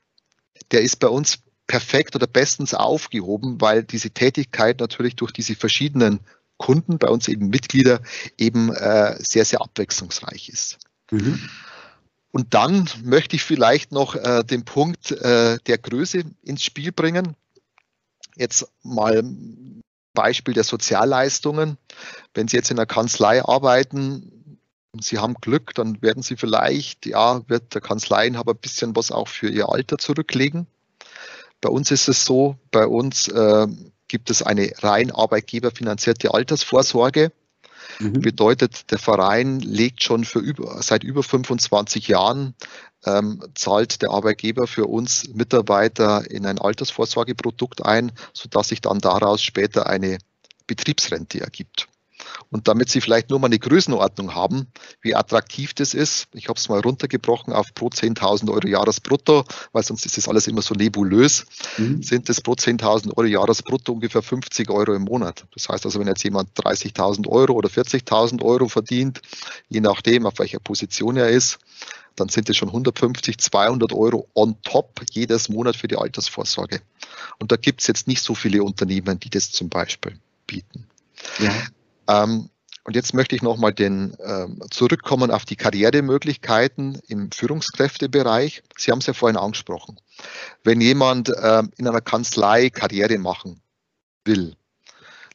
[0.71, 6.19] der ist bei uns perfekt oder bestens aufgehoben, weil diese Tätigkeit natürlich durch diese verschiedenen
[6.57, 8.01] Kunden, bei uns eben Mitglieder,
[8.37, 10.77] eben äh, sehr, sehr abwechslungsreich ist.
[11.09, 11.49] Mhm.
[12.31, 17.35] Und dann möchte ich vielleicht noch äh, den Punkt äh, der Größe ins Spiel bringen.
[18.37, 19.23] Jetzt mal
[20.13, 21.77] Beispiel der Sozialleistungen.
[22.33, 24.40] Wenn Sie jetzt in einer Kanzlei arbeiten,
[24.99, 29.29] Sie haben Glück, dann werden Sie vielleicht, ja, wird der Kanzleienhaber ein bisschen was auch
[29.29, 30.67] für Ihr Alter zurücklegen.
[31.61, 33.67] Bei uns ist es so, bei uns äh,
[34.07, 37.31] gibt es eine rein arbeitgeberfinanzierte Altersvorsorge.
[37.99, 38.21] Mhm.
[38.21, 42.55] Bedeutet, der Verein legt schon für über, seit über 25 Jahren,
[43.05, 49.41] ähm, zahlt der Arbeitgeber für uns Mitarbeiter in ein Altersvorsorgeprodukt ein, sodass sich dann daraus
[49.41, 50.17] später eine
[50.67, 51.87] Betriebsrente ergibt.
[52.49, 54.67] Und damit Sie vielleicht nur mal eine Größenordnung haben,
[55.01, 59.83] wie attraktiv das ist, ich habe es mal runtergebrochen auf pro 10.000 Euro Jahresbrutto, weil
[59.83, 61.45] sonst ist das alles immer so nebulös,
[61.77, 62.03] mhm.
[62.03, 65.45] sind das pro 10.000 Euro Jahresbrutto ungefähr 50 Euro im Monat.
[65.53, 69.21] Das heißt also, wenn jetzt jemand 30.000 Euro oder 40.000 Euro verdient,
[69.69, 71.59] je nachdem, auf welcher Position er ist,
[72.15, 76.81] dann sind es schon 150, 200 Euro on top jedes Monat für die Altersvorsorge.
[77.39, 80.87] Und da gibt es jetzt nicht so viele Unternehmen, die das zum Beispiel bieten.
[81.39, 81.53] Ja.
[82.11, 82.49] Ähm,
[82.83, 88.63] und jetzt möchte ich nochmal den ähm, zurückkommen auf die Karrieremöglichkeiten im Führungskräftebereich.
[88.75, 89.99] Sie haben es ja vorhin angesprochen.
[90.63, 93.61] Wenn jemand ähm, in einer Kanzlei Karriere machen
[94.25, 94.55] will,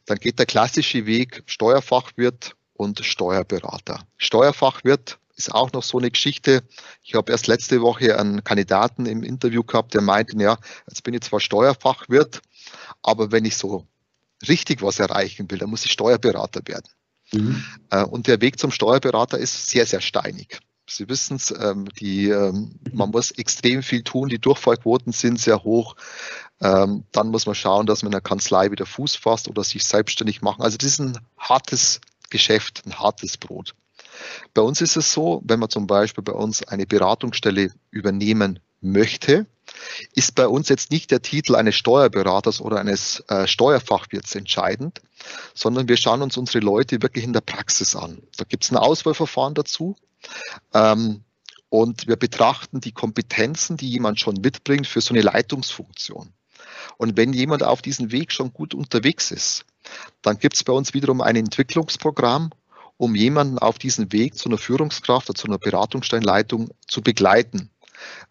[0.05, 4.05] dann geht der klassische Weg Steuerfachwirt und Steuerberater.
[4.17, 6.63] Steuerfachwirt ist auch noch so eine Geschichte.
[7.01, 11.13] Ich habe erst letzte Woche einen Kandidaten im Interview gehabt, der meinte, ja, jetzt bin
[11.13, 12.41] ich zwar Steuerfachwirt,
[13.03, 13.87] aber wenn ich so
[14.47, 16.87] richtig was erreichen will, dann muss ich Steuerberater werden.
[17.31, 17.63] Mhm.
[17.89, 20.59] Äh, und der Weg zum Steuerberater ist sehr, sehr steinig.
[20.89, 25.95] Sie wissen es, ähm, ähm, man muss extrem viel tun, die Durchfallquoten sind sehr hoch.
[26.61, 29.83] Ähm, dann muss man schauen, dass man in der Kanzlei wieder Fuß fasst oder sich
[29.83, 30.61] selbstständig machen.
[30.61, 33.75] Also das ist ein hartes Geschäft, ein hartes Brot.
[34.53, 39.45] Bei uns ist es so, wenn man zum Beispiel bei uns eine Beratungsstelle übernehmen möchte,
[40.13, 45.01] ist bei uns jetzt nicht der Titel eines Steuerberaters oder eines äh, Steuerfachwirts entscheidend,
[45.53, 48.21] sondern wir schauen uns unsere Leute wirklich in der Praxis an.
[48.37, 49.95] Da gibt es ein Auswahlverfahren dazu.
[50.73, 51.23] Ähm,
[51.69, 56.31] und wir betrachten die Kompetenzen, die jemand schon mitbringt für so eine Leitungsfunktion.
[56.97, 59.65] Und wenn jemand auf diesem Weg schon gut unterwegs ist,
[60.21, 62.51] dann gibt es bei uns wiederum ein Entwicklungsprogramm,
[62.97, 67.69] um jemanden auf diesem Weg zu einer Führungskraft oder zu einer Beratungsstellenleitung zu begleiten.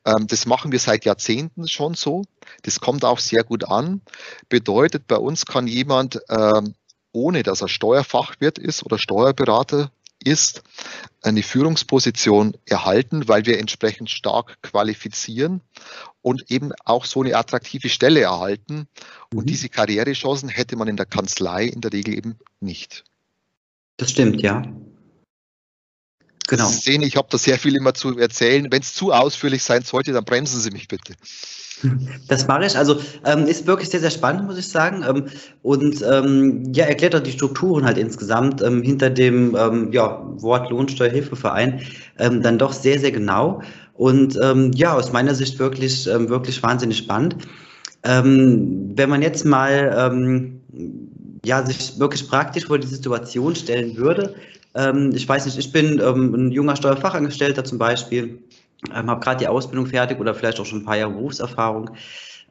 [0.05, 2.23] Ähm, das machen wir seit Jahrzehnten schon so.
[2.63, 4.01] Das kommt auch sehr gut an.
[4.49, 6.75] Bedeutet, bei uns kann jemand, ähm,
[7.13, 9.91] ohne dass er Steuerfachwirt ist oder Steuerberater
[10.23, 10.63] ist,
[11.23, 15.61] eine Führungsposition erhalten, weil wir entsprechend stark qualifizieren
[16.23, 18.89] und eben auch so eine attraktive Stelle erhalten.
[19.33, 19.47] Und mhm.
[19.47, 23.05] diese Karrierechancen hätte man in der Kanzlei in der Regel eben nicht.
[23.97, 24.63] Das stimmt, ja.
[26.49, 26.69] Genau.
[26.69, 28.69] Sehen, ich habe da sehr viel immer zu erzählen.
[28.71, 31.15] Wenn es zu ausführlich sein sollte, dann bremsen Sie mich bitte.
[32.29, 32.77] Das mache ich.
[32.77, 35.05] Also ähm, ist wirklich sehr, sehr spannend, muss ich sagen.
[35.07, 35.27] Ähm,
[35.63, 40.71] und ähm, ja, erklärt auch die Strukturen halt insgesamt ähm, hinter dem ähm, ja, Wort
[40.71, 41.83] Lohnsteuerhilfeverein
[42.19, 43.63] ähm, dann doch sehr, sehr genau.
[43.95, 44.39] Und
[44.75, 47.35] ja, aus meiner Sicht wirklich, wirklich wahnsinnig spannend.
[48.03, 50.53] wenn man jetzt mal
[51.47, 54.35] ja, sich wirklich praktisch vor die Situation stellen würde,
[54.77, 58.39] ähm, ich weiß nicht, ich bin ähm, ein junger Steuerfachangestellter zum Beispiel,
[58.95, 61.91] ähm, habe gerade die Ausbildung fertig oder vielleicht auch schon ein paar Jahre Berufserfahrung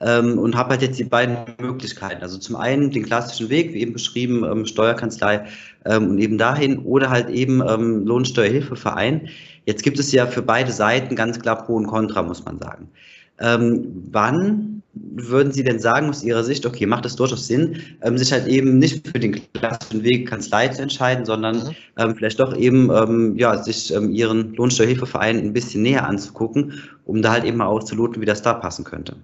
[0.02, 2.22] ähm, und habe halt jetzt die beiden Möglichkeiten.
[2.22, 5.46] Also zum einen den klassischen Weg, wie eben beschrieben, ähm, Steuerkanzlei
[5.86, 9.30] ähm, und eben dahin oder halt eben Lohnsteuerhilfeverein.
[9.66, 12.90] Jetzt gibt es ja für beide Seiten ganz klar Pro und Contra, muss man sagen.
[13.38, 18.32] wann würden Sie denn sagen, aus Ihrer Sicht, okay, macht es durchaus Sinn, ähm, sich
[18.32, 21.76] halt eben nicht für den klassischen Weg Kanzlei zu entscheiden, sondern mhm.
[21.98, 27.22] ähm, vielleicht doch eben, ähm, ja, sich ähm, Ihren Lohnsteuerhilfeverein ein bisschen näher anzugucken, um
[27.22, 29.18] da halt eben mal auszuloten, wie das da passen könnte?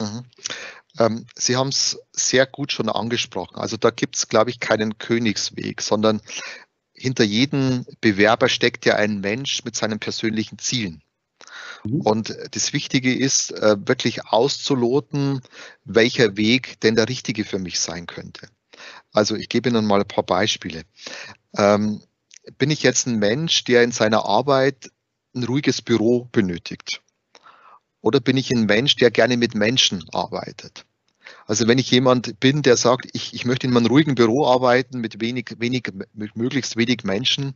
[0.00, 0.24] Mhm.
[0.98, 3.56] Ähm, Sie haben es sehr gut schon angesprochen.
[3.56, 6.20] Also da gibt es, glaube ich, keinen Königsweg, sondern
[6.92, 11.02] hinter jedem Bewerber steckt ja ein Mensch mit seinen persönlichen Zielen.
[11.84, 12.00] Mhm.
[12.00, 15.40] Und das Wichtige ist, äh, wirklich auszuloten,
[15.84, 18.48] welcher Weg denn der richtige für mich sein könnte.
[19.12, 20.82] Also ich gebe Ihnen mal ein paar Beispiele.
[21.56, 22.02] Ähm,
[22.58, 24.90] bin ich jetzt ein Mensch, der in seiner Arbeit
[25.34, 27.02] ein ruhiges Büro benötigt?
[28.00, 30.86] Oder bin ich ein Mensch, der gerne mit Menschen arbeitet?
[31.46, 35.00] Also wenn ich jemand bin, der sagt, ich, ich möchte in einem ruhigen Büro arbeiten
[35.00, 37.54] mit wenig, wenig, möglichst wenig Menschen,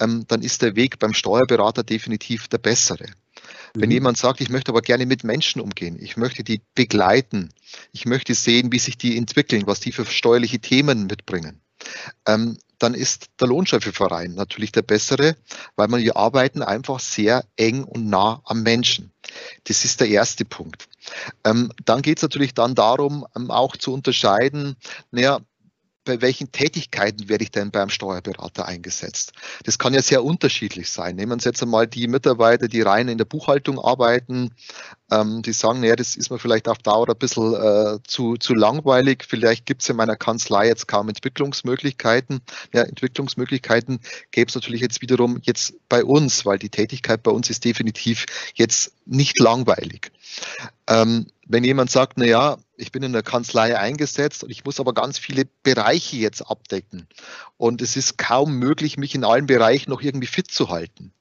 [0.00, 3.06] ähm, dann ist der Weg beim Steuerberater definitiv der bessere.
[3.74, 3.94] Wenn mhm.
[3.94, 7.50] jemand sagt, ich möchte aber gerne mit Menschen umgehen, ich möchte die begleiten,
[7.92, 11.60] ich möchte sehen, wie sich die entwickeln, was die für steuerliche Themen mitbringen,
[12.26, 15.36] ähm, dann ist der Lohnschöpfeverein natürlich der bessere,
[15.76, 19.12] weil man wir arbeiten einfach sehr eng und nah am Menschen.
[19.64, 20.88] Das ist der erste Punkt.
[21.44, 24.76] Ähm, dann geht es natürlich dann darum, ähm, auch zu unterscheiden,
[25.12, 25.40] naja,
[26.04, 29.32] bei welchen Tätigkeiten werde ich denn beim Steuerberater eingesetzt?
[29.64, 31.16] Das kann ja sehr unterschiedlich sein.
[31.16, 34.54] Nehmen wir jetzt einmal die Mitarbeiter, die rein in der Buchhaltung arbeiten,
[35.10, 38.54] ähm, die sagen, naja, das ist mir vielleicht auf Dauer ein bisschen äh, zu, zu
[38.54, 39.24] langweilig.
[39.28, 42.40] Vielleicht gibt es in meiner Kanzlei jetzt kaum Entwicklungsmöglichkeiten.
[42.72, 47.48] Ja, Entwicklungsmöglichkeiten gäbe es natürlich jetzt wiederum jetzt bei uns, weil die Tätigkeit bei uns
[47.50, 50.10] ist definitiv jetzt nicht langweilig.
[50.88, 54.80] Ähm, wenn jemand sagt, na ja, ich bin in der Kanzlei eingesetzt und ich muss
[54.80, 57.06] aber ganz viele Bereiche jetzt abdecken
[57.56, 61.12] und es ist kaum möglich, mich in allen Bereichen noch irgendwie fit zu halten.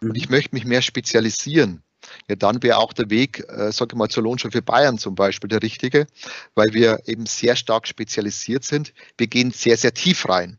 [0.00, 0.14] Und mhm.
[0.16, 1.82] ich möchte mich mehr spezialisieren.
[2.28, 5.14] Ja, dann wäre auch der Weg, äh, sage ich mal, zur Lohnsteuer für Bayern zum
[5.14, 6.06] Beispiel der richtige,
[6.54, 8.92] weil wir eben sehr stark spezialisiert sind.
[9.16, 10.58] Wir gehen sehr, sehr tief rein.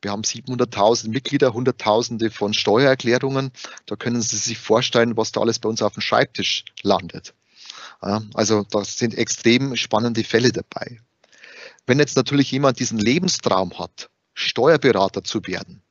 [0.00, 3.50] Wir haben 700.000 Mitglieder, Hunderttausende von Steuererklärungen.
[3.86, 7.34] Da können Sie sich vorstellen, was da alles bei uns auf dem Schreibtisch landet.
[8.00, 11.00] Also da sind extrem spannende Fälle dabei.
[11.86, 15.82] Wenn jetzt natürlich jemand diesen Lebenstraum hat, Steuerberater zu werden,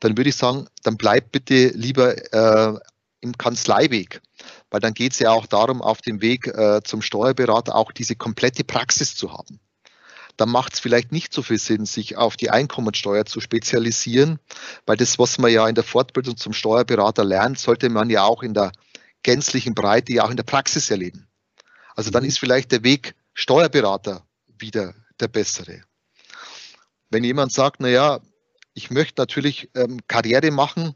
[0.00, 2.78] dann würde ich sagen, dann bleibt bitte lieber äh,
[3.20, 4.22] im Kanzleiweg,
[4.70, 8.16] weil dann geht es ja auch darum, auf dem Weg äh, zum Steuerberater auch diese
[8.16, 9.60] komplette Praxis zu haben.
[10.36, 14.40] Dann macht es vielleicht nicht so viel Sinn, sich auf die Einkommensteuer zu spezialisieren,
[14.84, 18.42] weil das, was man ja in der Fortbildung zum Steuerberater lernt, sollte man ja auch
[18.42, 18.72] in der
[19.24, 21.26] gänzlichen Breite ja auch in der Praxis erleben.
[21.96, 22.28] Also dann mhm.
[22.28, 24.22] ist vielleicht der Weg Steuerberater
[24.58, 25.82] wieder der bessere.
[27.10, 28.20] Wenn jemand sagt, na ja,
[28.74, 30.94] ich möchte natürlich ähm, Karriere machen,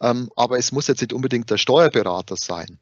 [0.00, 2.78] ähm, aber es muss jetzt nicht unbedingt der Steuerberater sein,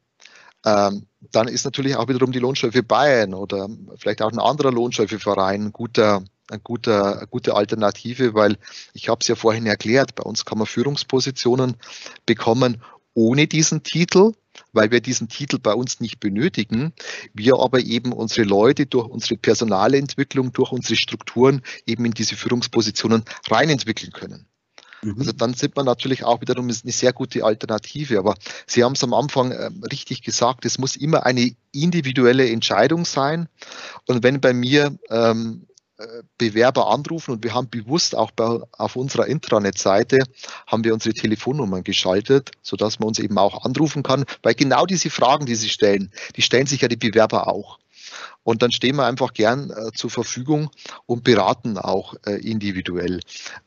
[0.65, 4.71] ähm, dann ist natürlich auch wiederum die Lohnsteuer für Bayern oder vielleicht auch ein anderer
[4.71, 8.57] Lohnsteuerverein ein guter, ein guter, eine gute Alternative, weil
[8.93, 11.77] ich habe es ja vorhin erklärt, bei uns kann man Führungspositionen
[12.25, 12.81] bekommen
[13.13, 14.33] ohne diesen Titel,
[14.73, 16.93] weil wir diesen Titel bei uns nicht benötigen,
[17.33, 23.23] wir aber eben unsere Leute durch unsere Personalentwicklung, durch unsere Strukturen eben in diese Führungspositionen
[23.49, 24.47] reinentwickeln können.
[25.01, 25.15] Mhm.
[25.19, 28.19] Also dann sind wir natürlich auch wiederum eine sehr gute Alternative.
[28.19, 28.35] Aber
[28.67, 33.47] Sie haben es am Anfang äh, richtig gesagt, es muss immer eine individuelle Entscheidung sein.
[34.05, 35.67] Und wenn bei mir ähm,
[36.37, 40.19] Bewerber anrufen und wir haben bewusst auch bei, auf unserer Intranet-Seite
[40.67, 45.09] haben wir unsere Telefonnummern geschaltet, sodass man uns eben auch anrufen kann, weil genau diese
[45.09, 47.79] Fragen, die Sie stellen, die stellen sich ja die Bewerber auch.
[48.43, 50.71] Und dann stehen wir einfach gern äh, zur Verfügung
[51.05, 53.19] und beraten auch äh, individuell.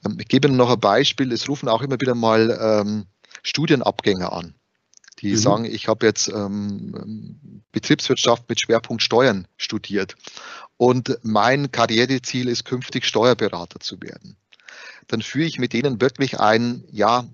[0.05, 1.33] Ähm, ich gebe Ihnen noch ein Beispiel.
[1.33, 3.07] Es rufen auch immer wieder mal ähm,
[3.43, 4.55] Studienabgänger an
[5.21, 5.37] die mhm.
[5.37, 10.17] sagen, ich habe jetzt ähm, Betriebswirtschaft mit Schwerpunkt Steuern studiert
[10.77, 14.37] und mein Karriereziel ist künftig Steuerberater zu werden.
[15.09, 17.27] Dann führe ich mit denen wirklich ein, ja,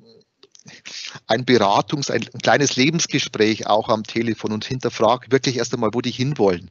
[1.27, 6.11] ein Beratungs-, ein kleines Lebensgespräch auch am Telefon und hinterfrage wirklich erst einmal, wo die
[6.11, 6.71] hinwollen.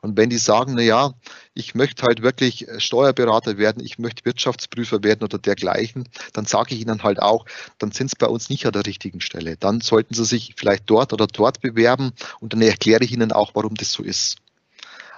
[0.00, 1.14] Und wenn die sagen, na ja,
[1.54, 6.80] ich möchte halt wirklich Steuerberater werden, ich möchte Wirtschaftsprüfer werden oder dergleichen, dann sage ich
[6.80, 7.46] ihnen halt auch,
[7.78, 9.56] dann sind sie bei uns nicht an der richtigen Stelle.
[9.56, 13.52] Dann sollten sie sich vielleicht dort oder dort bewerben und dann erkläre ich ihnen auch,
[13.54, 14.36] warum das so ist.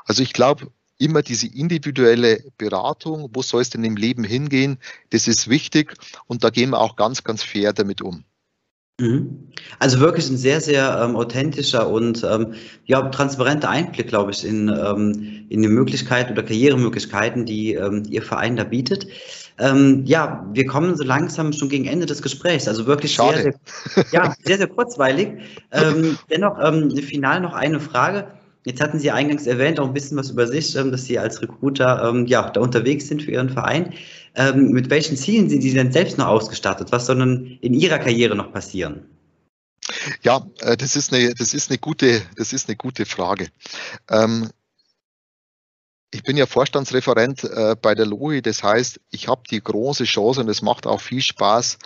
[0.04, 4.78] Also ich glaube, immer diese individuelle Beratung, wo soll es denn im Leben hingehen,
[5.10, 5.94] das ist wichtig
[6.26, 8.24] und da gehen wir auch ganz, ganz fair damit um.
[9.00, 9.48] Mhm.
[9.78, 14.68] Also wirklich ein sehr, sehr ähm, authentischer und ähm, ja, transparenter Einblick, glaube ich, in,
[14.68, 19.06] ähm, in die Möglichkeiten oder Karrieremöglichkeiten, die ähm, Ihr Verein da bietet.
[19.58, 22.68] Ähm, ja, wir kommen so langsam schon gegen Ende des Gesprächs.
[22.68, 23.54] Also wirklich sehr, sehr,
[24.12, 25.28] ja, sehr, sehr kurzweilig.
[25.72, 26.58] Ähm, dennoch
[27.02, 28.26] final noch eine Frage.
[28.64, 31.40] Jetzt hatten Sie eingangs erwähnt, auch ein bisschen was über sich, ähm, dass Sie als
[31.40, 33.94] Recruiter ähm, ja, da unterwegs sind für Ihren Verein.
[34.34, 36.92] Ähm, mit welchen Zielen sind Sie denn selbst noch ausgestattet?
[36.92, 39.06] Was soll denn in Ihrer Karriere noch passieren?
[40.22, 43.48] Ja, äh, das ist eine, das ist eine gute, das ist eine gute Frage.
[46.12, 50.40] Ich bin ja Vorstandsreferent äh, bei der LOI, das heißt, ich habe die große Chance
[50.40, 51.78] und es macht auch viel Spaß,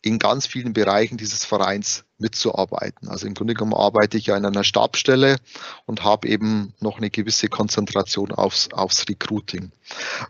[0.00, 3.08] in ganz vielen Bereichen dieses Vereins mitzuarbeiten.
[3.08, 5.36] Also im Grunde genommen arbeite ich ja in einer Stabstelle
[5.84, 9.70] und habe eben noch eine gewisse Konzentration aufs, aufs Recruiting.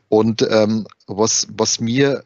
[0.09, 2.25] Und ähm, was, was mir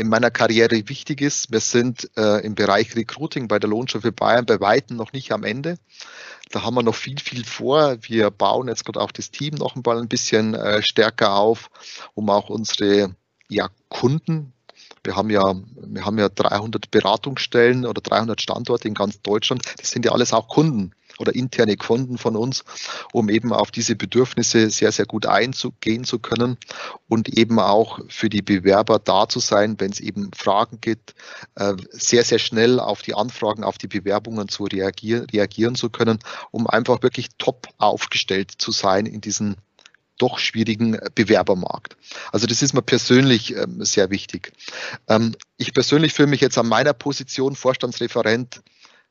[0.00, 1.52] in meiner Karriere wichtig ist.
[1.52, 5.44] Wir sind äh, im Bereich Recruiting bei der Lohnstoffe Bayern bei Weitem noch nicht am
[5.44, 5.76] Ende.
[6.50, 7.98] Da haben wir noch viel, viel vor.
[8.00, 11.70] Wir bauen jetzt gerade auch das Team noch ein bisschen äh, stärker auf,
[12.14, 13.14] um auch unsere
[13.50, 14.54] ja, Kunden,
[15.04, 19.62] wir haben ja, wir haben ja 300 Beratungsstellen oder 300 Standorte in ganz Deutschland.
[19.78, 22.64] Das sind ja alles auch Kunden oder interne Kunden von uns,
[23.12, 26.56] um eben auf diese Bedürfnisse sehr, sehr gut einzugehen zu können
[27.08, 31.14] und eben auch für die Bewerber da zu sein, wenn es eben Fragen gibt,
[31.56, 36.18] äh, sehr, sehr schnell auf die Anfragen, auf die Bewerbungen zu reagieren, reagieren zu können,
[36.50, 39.56] um einfach wirklich top aufgestellt zu sein in diesen
[40.20, 41.96] doch schwierigen Bewerbermarkt.
[42.32, 44.52] Also das ist mir persönlich ähm, sehr wichtig.
[45.08, 48.62] Ähm, ich persönlich fühle mich jetzt an meiner Position Vorstandsreferent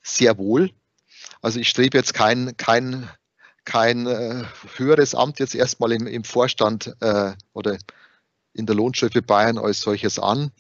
[0.02, 0.72] sehr wohl.
[1.41, 3.10] Also ich strebe jetzt kein, kein,
[3.65, 4.43] kein äh,
[4.78, 7.78] höheres Amt jetzt erstmal im, im Vorstand äh, oder
[8.54, 10.52] in der Lohnstufe Bayern als solches an,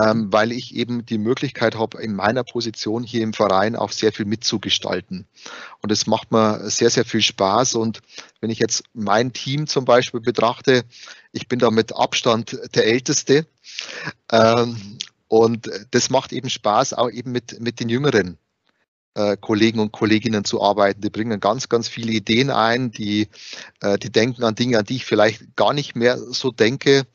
[0.00, 4.12] ähm, weil ich eben die Möglichkeit habe, in meiner Position hier im Verein auch sehr
[4.12, 5.26] viel mitzugestalten.
[5.82, 7.74] Und es macht mir sehr, sehr viel Spaß.
[7.74, 8.00] Und
[8.40, 10.84] wenn ich jetzt mein Team zum Beispiel betrachte,
[11.32, 13.46] ich bin da mit Abstand der Älteste.
[14.30, 18.38] Ähm, und das macht eben Spaß, auch eben mit, mit den Jüngeren
[19.14, 21.00] äh, Kollegen und Kolleginnen zu arbeiten.
[21.00, 23.28] Die bringen ganz, ganz viele Ideen ein, die,
[23.80, 27.06] äh, die denken an Dinge, an die ich vielleicht gar nicht mehr so denke.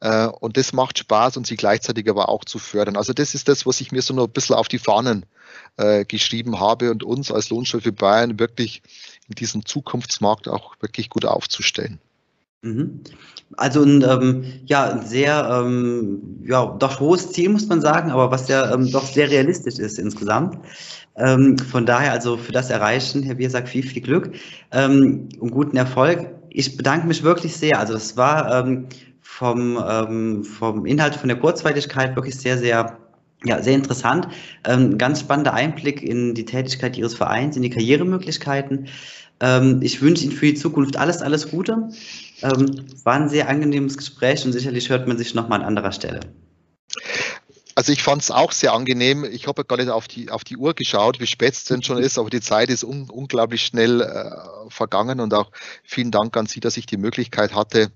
[0.00, 2.96] Äh, und das macht Spaß und sie gleichzeitig aber auch zu fördern.
[2.96, 5.26] Also das ist das, was ich mir so noch ein bisschen auf die Fahnen
[5.76, 8.82] äh, geschrieben habe und uns als Lohnsteuer für Bayern wirklich
[9.28, 12.00] in diesem Zukunftsmarkt auch wirklich gut aufzustellen.
[12.62, 13.00] Mhm.
[13.56, 18.30] Also ein ähm, ja, ein sehr ähm, ja, doch hohes Ziel, muss man sagen, aber
[18.30, 20.58] was ja ähm, doch sehr realistisch ist insgesamt.
[21.16, 24.32] Ähm, von daher, also für das Erreichen, Herr Biersack, viel, viel Glück
[24.72, 26.34] ähm, und guten Erfolg.
[26.50, 27.78] Ich bedanke mich wirklich sehr.
[27.78, 28.88] Also es war ähm,
[29.22, 32.98] vom, vom Inhalt, von der Kurzweiligkeit wirklich sehr, sehr
[33.44, 34.28] ja, sehr interessant.
[34.64, 38.88] Ähm, ganz spannender Einblick in die Tätigkeit Ihres Vereins, in die Karrieremöglichkeiten.
[39.40, 41.88] Ähm, ich wünsche Ihnen für die Zukunft alles, alles Gute.
[42.42, 46.20] Ähm, war ein sehr angenehmes Gespräch und sicherlich hört man sich nochmal an anderer Stelle.
[47.80, 49.24] Also ich fand es auch sehr angenehm.
[49.24, 51.96] Ich habe gar nicht auf die, auf die Uhr geschaut, wie spät es denn schon
[51.96, 54.32] ist, aber die Zeit ist un, unglaublich schnell äh,
[54.68, 55.50] vergangen und auch
[55.82, 57.90] vielen Dank an Sie, dass ich die Möglichkeit hatte,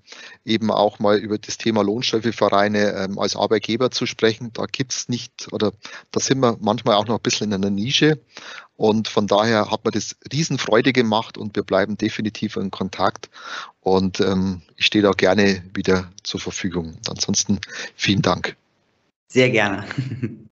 [0.44, 4.54] eben auch mal über das Thema Lohnsteuervereine ähm, als Arbeitgeber zu sprechen.
[4.54, 5.72] Da gibt es nicht oder
[6.12, 8.20] da sind wir manchmal auch noch ein bisschen in einer Nische.
[8.76, 13.30] Und von daher hat mir das Riesenfreude gemacht und wir bleiben definitiv in Kontakt.
[13.80, 16.96] Und ähm, ich stehe da gerne wieder zur Verfügung.
[17.08, 17.60] Ansonsten
[17.94, 18.56] vielen Dank.
[19.28, 19.84] Sehr gerne.